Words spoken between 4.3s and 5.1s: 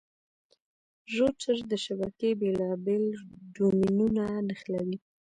نښلوي.